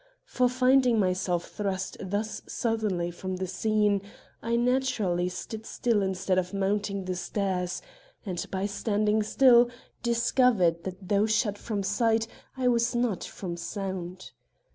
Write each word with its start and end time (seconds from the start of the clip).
For, 0.25 0.49
finding 0.49 0.97
myself 0.97 1.47
thrust 1.51 1.95
thus 2.01 2.41
suddenly 2.47 3.11
from 3.11 3.35
the 3.35 3.45
scene, 3.45 4.01
I 4.41 4.55
naturally 4.55 5.29
stood 5.29 5.63
still 5.67 6.01
instead 6.01 6.39
of 6.39 6.55
mounting 6.55 7.05
the 7.05 7.13
stairs, 7.15 7.83
and, 8.25 8.43
by 8.49 8.65
standing 8.65 9.21
still, 9.21 9.69
discovered 10.01 10.85
that 10.85 11.07
though 11.07 11.27
shut 11.27 11.59
from 11.59 11.83
sight 11.83 12.25
I 12.57 12.67
was 12.67 12.95
not 12.95 13.23
from 13.23 13.57
sound. 13.57 14.31